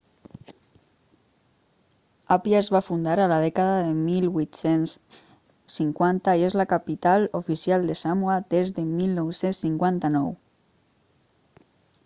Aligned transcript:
apia 2.35 2.61
es 2.63 2.69
va 2.75 2.79
fundar 2.85 3.17
a 3.25 3.27
la 3.31 3.35
dècada 3.43 3.75
de 3.87 3.91
1850 3.97 6.33
i 6.43 6.45
és 6.47 6.55
la 6.61 6.65
capital 6.73 7.25
oficial 7.41 7.85
de 7.91 7.97
samoa 8.05 8.39
des 8.55 8.73
de 8.79 8.87
1959 8.95 10.23